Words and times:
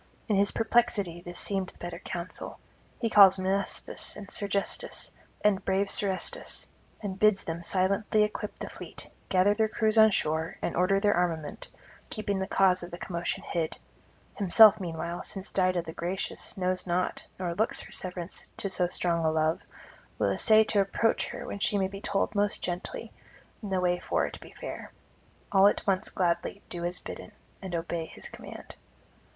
In 0.27 0.35
his 0.35 0.49
perplexity 0.51 1.21
this 1.21 1.37
seemed 1.39 1.67
the 1.69 1.77
better 1.77 1.99
counsel; 1.99 2.57
he 2.99 3.07
calls 3.07 3.37
Mnestheus 3.37 4.15
and 4.17 4.29
Sergestus, 4.31 5.11
and 5.43 5.63
brave 5.63 5.91
Serestus, 5.91 6.69
and 7.03 7.19
bids 7.19 7.43
them 7.43 7.61
silently 7.61 8.23
equip 8.23 8.57
the 8.57 8.67
fleet, 8.67 9.11
gather 9.29 9.53
their 9.53 9.67
crews 9.69 9.99
on 9.99 10.09
shore, 10.09 10.57
and 10.59 10.75
order 10.75 10.99
their 10.99 11.13
armament, 11.15 11.67
keeping 12.09 12.39
the 12.39 12.47
cause 12.47 12.81
of 12.81 12.89
the 12.89 12.97
commotion 12.97 13.43
hid; 13.43 13.77
himself 14.33 14.79
meanwhile, 14.79 15.21
since 15.21 15.51
Dido 15.51 15.83
the 15.83 15.93
gracious 15.93 16.57
knows 16.57 16.87
not 16.87 17.27
nor 17.37 17.53
looks 17.53 17.79
for 17.79 17.91
severance 17.91 18.47
to 18.57 18.71
so 18.71 18.87
strong 18.87 19.23
a 19.23 19.29
love, 19.29 19.61
will 20.17 20.31
essay 20.31 20.63
to 20.63 20.81
approach 20.81 21.27
her 21.27 21.45
when 21.45 21.59
she 21.59 21.77
may 21.77 21.87
be 21.87 22.01
told 22.01 22.33
most 22.33 22.63
gently, 22.63 23.11
and 23.61 23.71
the 23.71 23.79
way 23.79 23.99
for 23.99 24.25
it 24.25 24.39
be 24.39 24.49
fair. 24.51 24.91
All 25.51 25.67
at 25.67 25.85
once 25.85 26.09
gladly 26.09 26.63
do 26.69 26.83
as 26.85 26.97
bidden, 26.97 27.33
and 27.61 27.75
obey 27.75 28.07
his 28.07 28.29
command. 28.29 28.73